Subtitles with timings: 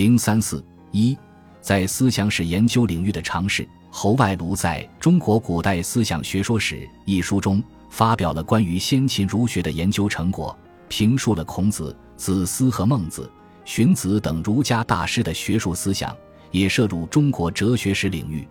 [0.00, 1.14] 零三四一，
[1.60, 3.68] 在思想史研究领域的尝试。
[3.90, 10.58] 侯外庐在中国古代思想学说史一书中发表了关于先秦儒学的研究成果，
[10.88, 13.30] 评述了孔子、子思和孟子、
[13.66, 16.16] 荀子等儒家大师的学术思想，
[16.50, 18.48] 也涉入中国哲学史领域。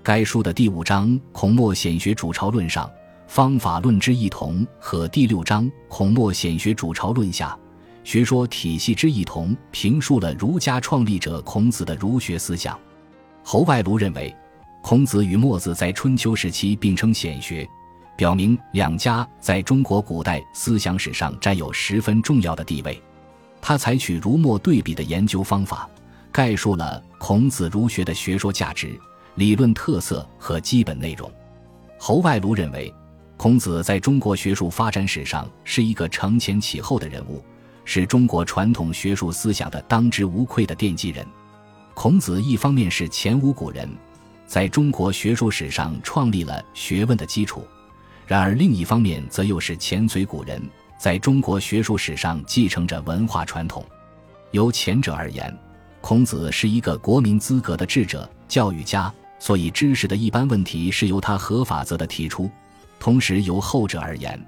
[0.00, 2.88] 该书的第五章《孔墨显学主朝论》上，
[3.26, 7.58] 方法论之异同和第六章《孔墨显学主朝论》下，
[8.04, 12.78] 学说体系之异同，评述了儒家创立者孔子的儒学思想。
[13.42, 14.32] 侯外庐认为。
[14.86, 17.66] 孔子与墨子在春秋时期并称显学，
[18.18, 23.02] 表明两家在中国古代思想史上占有十分重要的地位。
[23.62, 25.88] 他采取儒墨对比的研究方法，
[26.30, 29.00] 概述了孔子儒学的学说价值、
[29.36, 31.32] 理论特色和基本内容。
[31.98, 32.92] 侯外庐认为，
[33.38, 37.42] 孔子在中国学术发展史上是一个承前启后的人物，
[37.84, 41.26] 是中国传统学术思想的当之无愧的奠基人。
[41.94, 43.88] 孔子一方面是前无古人。
[44.46, 47.66] 在中国学术史上创立了学问的基础，
[48.26, 50.62] 然而另一方面则又是前随古人，
[50.98, 53.82] 在中国学术史上继承着文化传统。
[54.50, 55.56] 由前者而言，
[56.02, 62.46] 孔子是一个国民资格的智者、教育家，所以知识的一般问题是由他合法则的提出；
[63.00, 64.38] 同时由后者而言，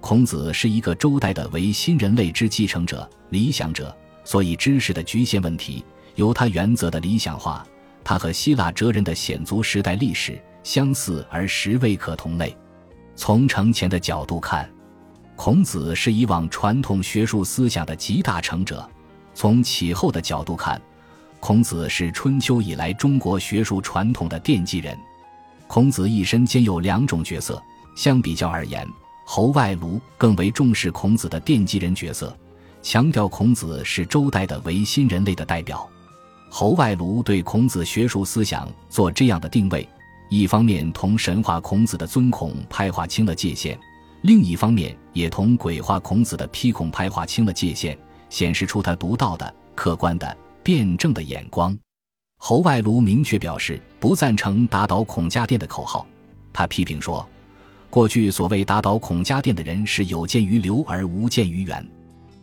[0.00, 7.66] 孔子是一个周代的唯新人类之继承者、理想者，所以知识的局限问题由他原则的理想化。
[8.04, 12.56] 他和希腊哲人的显族时代历史相似而实未可同类。
[13.16, 14.70] 从承前的角度看，
[15.36, 18.88] 孔子是以往传统学术思想的集大成者；
[19.34, 20.80] 从启后的角度看，
[21.38, 24.96] 孔子是春秋以来中国学术传统的奠基人。
[25.66, 27.62] 孔子一生兼有两种角色，
[27.94, 28.86] 相比较而言，
[29.30, 32.34] 侯外庐更为重视孔子的奠基人角色，
[32.80, 35.86] 强调孔子是周代的唯新人类的代表。
[36.48, 39.86] 侯外庐对孔子学术思想做这样的定位，
[40.30, 43.78] 一方面同神话孔子的尊孔派划清了界限，
[44.22, 47.98] 另一方面也同鬼话孔子的批孔派划清了界限，
[48.30, 51.78] 显示出他独到的、客观的、辩证的眼光。
[52.38, 56.06] 侯外庐明确表示不赞成打倒孔家店的口号，
[56.50, 57.28] 他批评说，
[57.90, 61.86] 过去所谓打倒孔家店的人是有鉴于刘而无鉴于元，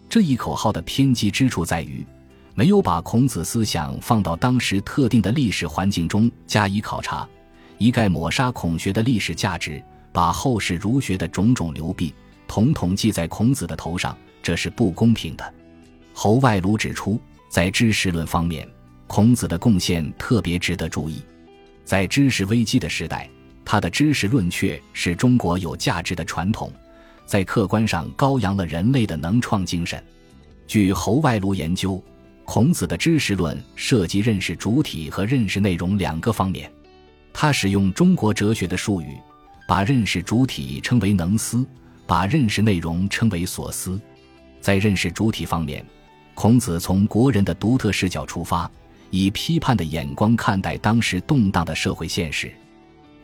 [0.09, 2.06] 这一口号的偏激之处在于。
[2.57, 7.28] 没有把孔子思想放到当时特定的历史环境中加以考察，
[7.78, 12.13] 一概抹杀孔学的历史价值，把后世儒学的种种流弊
[12.47, 15.53] 统统记在孔子的头上，这是不公平的。
[16.13, 17.19] 侯外庐指出，
[17.50, 18.66] 在知识论方面，
[19.05, 21.22] 孔子的贡献特别值得注意。
[21.84, 23.29] 在知识危机的时代，
[23.65, 26.71] 他的知识论却是中国有价值的传统，
[27.25, 30.01] 在客观上高扬了人类的能创精神。
[30.67, 32.01] 据侯外庐研究。
[32.47, 36.71] 孔子的知识论涉及认识主体和认识内容两个方面。
[37.33, 39.17] 他使用中国哲学的术语，
[39.67, 41.65] 把认识主体称为能思，
[42.05, 43.99] 把认识内容称为所思。
[44.61, 45.83] 在认识主体方面，
[46.35, 48.69] 孔子从国人的独特视角出发，
[49.09, 52.53] 以批判的眼光看待当时动荡的社会现实，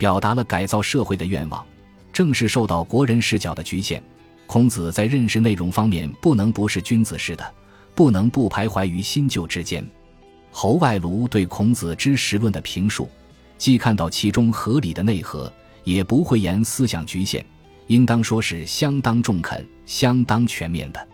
[0.01, 1.63] 表达了改造社会的愿望。
[2.11, 4.01] 正是受到国人视角的局限，
[4.47, 7.53] 孔子在认识内容方面不能不是君子式的。
[7.93, 9.85] 不能不徘徊于新旧之间。
[10.49, 13.07] 侯外庐对孔子知识论的评述，
[13.57, 15.51] 既看到其中合理的内核，
[15.83, 17.45] 也不会言思想局限，
[17.87, 21.07] 应当说是相当中肯、相当全面的。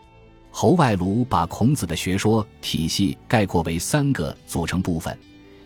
[0.52, 5.18] 侯外庐把孔子的学说体系概括为三个组成部分：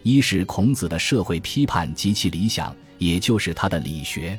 [0.02, 4.38] 一是孔子的社会批判及其理想，也就是他的理学；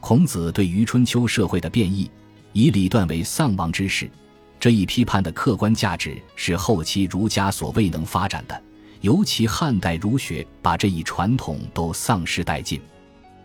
[0.00, 2.10] 孔子对于春秋社会的变异，
[2.52, 4.10] 以理断为丧亡之事。
[4.58, 8.60] 这一批判的客观价值是后期儒家所未能发展的，
[9.02, 12.80] 尤其汉代儒学把这一传统都丧失殆尽。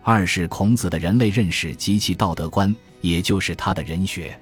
[0.01, 4.35] 二是孔子的人类认识及其道德观，也就是他的人学。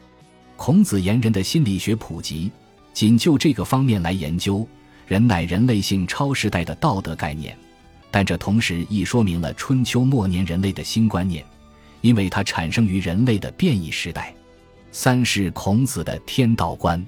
[0.56, 2.50] 孔子言人的心理学普及，
[2.94, 4.66] 仅就这个方面来研究，
[5.08, 7.58] 人乃人类性超时代的道德概念。
[8.16, 11.44] 但这同时亦说明了春秋末年人类的新观念，
[12.00, 14.34] 因为它产生于人类的变异时代。
[14.90, 17.06] 三是孔子的天道观，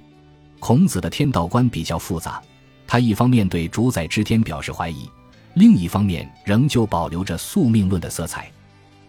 [0.60, 2.42] 孔子的天道观比较复杂，
[2.86, 5.10] 他一方面对主宰之天表示怀疑，
[5.54, 8.52] 另一方面仍旧保留着宿命论的色彩。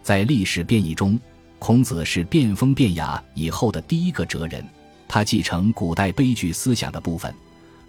[0.01, 1.19] 在历史变异中，
[1.59, 4.65] 孔子是变风变雅以后的第一个哲人，
[5.05, 7.35] 他继承古代悲剧思想的部分，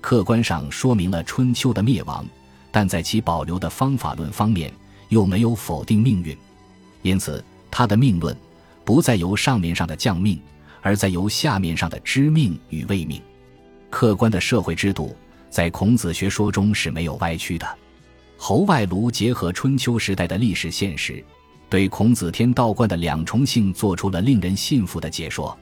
[0.00, 2.26] 客观上说明了春秋的灭亡，
[2.70, 4.72] 但在其保留的方法论方面
[5.08, 6.36] 又没有否定命运，
[7.02, 8.36] 因此他的命论
[8.84, 10.40] 不再由上面上的降命。
[10.82, 13.20] 而在由下面上的知命与未命，
[13.90, 15.14] 客观的社会制度
[15.50, 17.68] 在孔子学说中是没有歪曲的。
[18.38, 21.22] 侯外庐结合春秋时代的历史现实，
[21.68, 25.54] 对孔子天道观的两重性做出了令人信服的解说。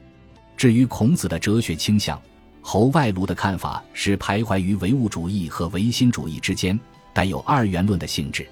[0.57, 2.17] 至于孔子的哲学倾向，
[2.63, 6.79] 侯外庐的看法是徘徊于唯物主义和唯心主义之间，
[7.19, 8.49] 带有二元论的性质。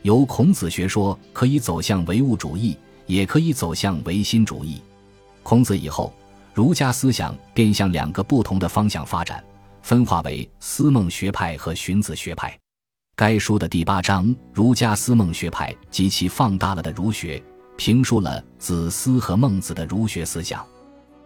[0.00, 2.74] 由孔子学说可以走向唯物主义，
[3.04, 4.80] 也可以走向唯心主义。
[5.42, 6.10] 孔子以后，
[6.54, 9.44] 儒家思想便向两个不同的方向发展，
[9.82, 12.58] 分化为思孟学派和荀子学派。
[13.14, 17.42] 该书的第八章，儒家思孟学派及其放大了的儒学，
[17.76, 20.66] 评述了子思和孟子的儒学思想。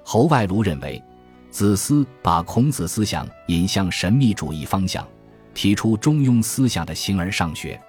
[0.03, 1.01] 侯外庐认为，
[1.49, 5.07] 子思把孔子思想引向神秘主义方向，
[5.55, 7.81] 提出中庸思想的形而上学。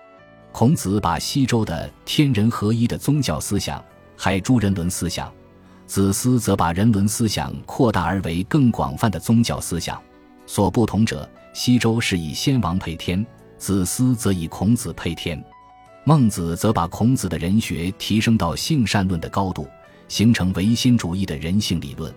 [0.51, 3.83] 孔子把西周的天人合一的宗教思想，
[4.15, 5.27] 海诸人伦思想；
[5.87, 10.01] 子思则把人伦思想扩大而为更广泛的宗教思想。
[10.45, 13.25] 所不同者，西周是以先王配天。
[13.57, 15.41] 子思则以孔子配天，
[16.03, 19.65] 孟子则把孔子的人学提升到性善论的高度，
[20.09, 22.13] 形成唯心主义的人性理论。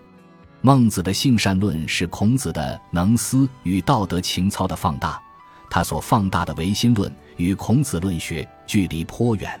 [0.59, 5.21] 孟子的性善论是孔子的能思与道德情操的放大，
[5.69, 9.59] 他所放大的唯心论与孔子论学距离颇远。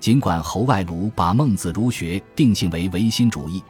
[0.00, 3.62] 尽管侯外庐把孟子儒学定性为唯心主义，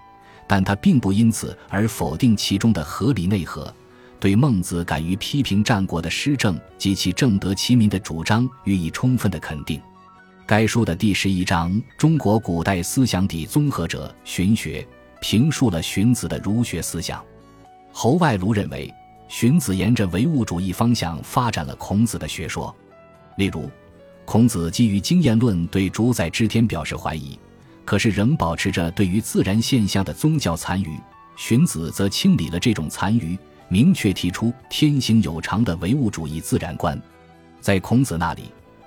[0.47, 3.73] 但他并不因此而否定其中的合理内核。
[4.19, 9.81] 对孟子敢于批评战国的施政及其正得其民的主张予以充分的肯定。
[10.47, 14.81] 该书的第十一章《中国古代思想底综合者——荀学》
[15.21, 17.23] 评述了荀子的儒学思想。
[17.93, 18.93] 侯外庐认为，
[19.33, 22.73] 荀子沿着唯物主义方向发展了孔子的学说。
[23.39, 23.71] 例如，
[24.27, 27.39] 孔子基于经验论对主宰之天表示怀疑，
[27.83, 30.99] 可是仍保持着对于自然现象的宗教残余；
[31.35, 33.37] 荀子则清理了这种残余。
[33.69, 37.01] 明确提出天行有常的唯物主义自然观，
[37.59, 38.43] 在孔子那里，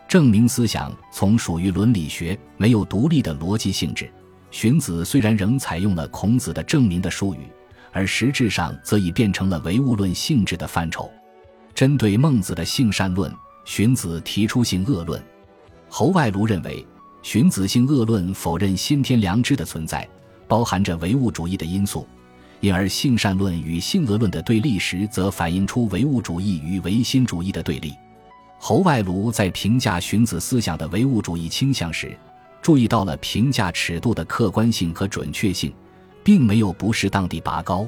[0.07, 4.07] 证明思想从属于伦理学，没有独立的逻辑性质。
[4.51, 7.39] 荀子虽然仍采用了孔子的证明的术语，
[7.95, 11.09] 而实质上则已变成了唯物论性质的范畴。
[11.73, 13.33] 针对孟子的性善论，
[13.63, 15.23] 荀子提出性恶论。
[15.87, 16.85] 侯外庐认为，
[17.23, 20.05] 荀子性恶论否认先天良知的存在，
[20.45, 22.05] 包含着唯物主义的因素。
[22.59, 27.93] 因而，性善论与性恶论的对立时，则反映出唯物主义与唯心主义的对立。
[28.59, 32.17] 侯外庐在评价荀子思想的唯物主义倾向时，
[32.61, 35.71] 注意到了评价尺度的客观性和准确性，
[36.25, 37.87] 并没有不适当地拔高。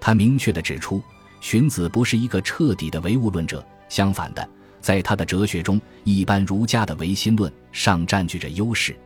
[0.00, 1.02] 他明确地指出，
[1.42, 4.48] 荀子不是一个彻底的唯物论者，相反的，
[4.80, 8.96] 在他的哲学中，一般儒家的唯心论尚占据着优势。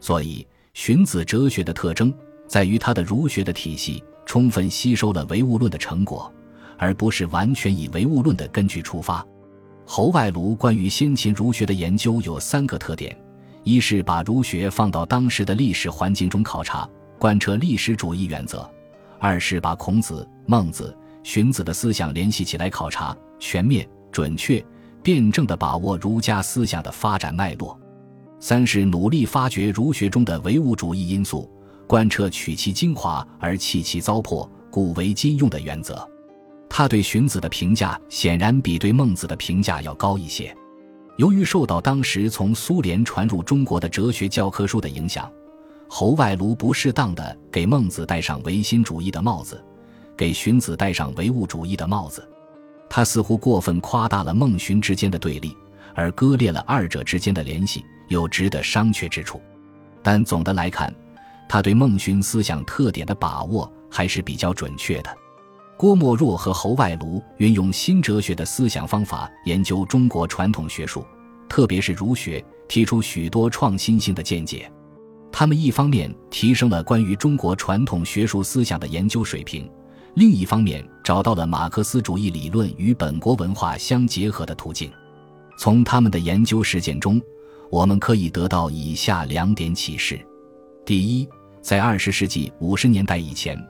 [0.00, 2.14] 所以，荀子哲学的特征
[2.46, 4.02] 在于他的儒学的体系。
[4.26, 6.32] 充分吸收了唯物论的成果，
[6.78, 9.24] 而不是完全以唯物论的根据出发。
[9.84, 13.14] 侯外庐关于先秦儒学的研究有三个特点：
[13.64, 16.88] 一是把儒学放到当时的历史环境中考察，
[17.24, 18.58] 贯彻历史主义原则；
[19.18, 24.62] 二是把孔子、孟子、荀子的思想联系起来考察，全面、准确、
[25.02, 27.74] 辩证地把握儒家思想的发展脉络；
[28.40, 31.50] 三是努力发掘儒学中的唯物主义因素。
[31.86, 36.06] 贯彻取其精华而弃其糟粕，古为今用的原则。
[36.68, 40.54] 他对荀子的评价显然比对孟子的评价要高一些。
[41.16, 45.32] 由于受到当时从苏联传入中国的哲学教科书的影响，
[45.96, 49.64] 侯外庐不适当的给孟子戴上唯心主义的帽子，
[50.16, 52.28] 给荀子戴上唯物主义的帽子。
[52.90, 55.56] 他似乎过分夸大了孟荀之间的对立，
[55.94, 59.40] 而割裂了二者之间的联系，有值得商榷之处。
[60.02, 60.92] 但总的来看，
[61.48, 65.16] 他对孟荀思想特点的把握还是比较准确的。
[65.76, 71.06] 郭沫若和侯外庐运用新哲学的思想方法研究中国传统学术，
[71.48, 74.68] 特别是儒学，提出许多创新性的见解。
[75.36, 79.68] 他们一方面提升了关于中国传统学术思想的研究水平，
[80.14, 84.92] 另一方面找到了马克思主义理论与本国文化相结合的途径。
[85.58, 87.20] 从他们的研究实践中，
[87.68, 90.24] 我们可以得到以下两点启示。
[90.86, 91.28] 第一，
[91.60, 93.60] 在二十世纪五十年代以前，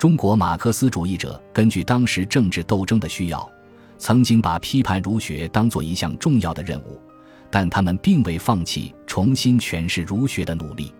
[0.00, 3.48] 中国马克思主义者根据当时政治斗争的需要，
[3.96, 7.00] 曾经把批判儒学当做一项重要的任务，
[7.48, 10.92] 但他们并未放弃重新诠释儒学的努力。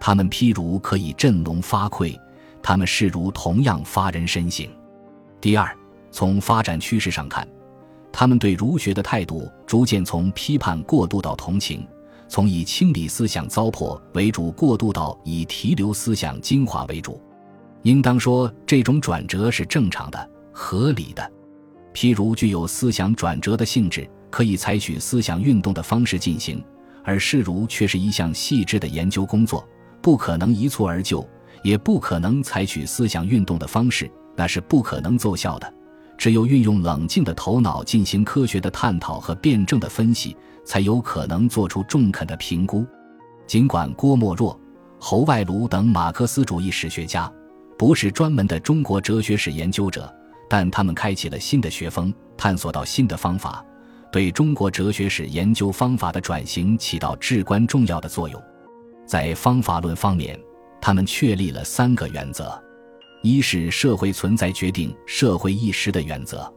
[0.00, 2.18] 他们譬如可以振聋发聩，
[2.62, 4.66] 他们视儒同样发人深省。
[5.40, 5.76] 第二，
[6.10, 7.46] 从发展趋势上看，
[8.12, 11.86] 他们对儒学的态度逐渐从批判过渡到同情。
[12.30, 17.18] 从以清理思想糟粕为主过渡到以提留思想精华为主，
[17.84, 21.32] 应当说这种转折是正常的、合理的。
[21.94, 26.58] 譬如具有思想转折的性质，可以采取思想运动的方式进行；
[27.02, 29.66] 而事如却是一项细致的研究工作，
[30.00, 31.26] 不可能一蹴而就，
[31.62, 35.74] 也不可能采取思想运动的方式，那是不可能奏效的。
[36.16, 42.84] 只有运用冷静的头脑进行科学的探讨和辩证的分析，才有可能做出中肯的评估。
[43.46, 44.58] 尽管郭沫若、
[44.98, 47.32] 侯外庐等马克思主义史学家
[47.78, 50.12] 不是专门的中国哲学史研究者，
[50.50, 53.64] 但他们开启了新的学风，探索到新的方法，
[54.10, 58.42] 对中国哲学史研究方法的转型起到至关重要的作用。
[59.08, 60.38] 在方法论方面，
[60.82, 62.62] 他们确立了三个原则：
[63.22, 66.52] 一是社会存在决定社会意识的原则，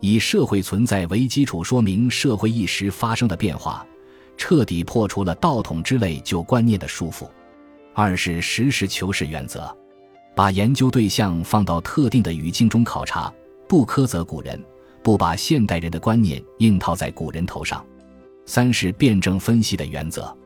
[0.00, 3.84] 以社会存在为基础说明社会意识发生的变化。
[4.36, 7.26] 彻底破除了道统之类旧观念的束缚。
[7.94, 9.74] 二是实事求是原则，
[10.34, 13.32] 把研究对象放到特定的语境中考察，
[13.66, 14.62] 不苛责古人，
[15.02, 17.82] 不把现代人的观念硬套在古人头上。
[18.44, 20.36] 三是辩证分析的原则，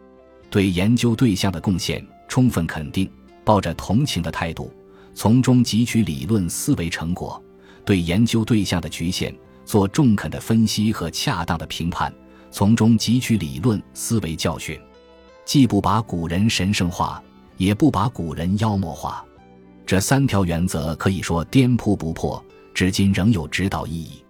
[0.50, 3.10] 对研究对象的贡献充分肯定，
[3.44, 4.72] 抱着同情的态度，
[5.14, 7.40] 从中汲取理论思维成果；
[7.84, 12.12] 对研究对象的局限做中肯的分析和恰当的评判。
[12.50, 14.76] 从中汲取理论思维教训，
[15.44, 17.22] 既不把古人神圣化，
[17.56, 19.24] 也不把古人妖魔化。
[19.86, 24.24] 这三条原则可以说颠扑不破，至今仍有指导意义。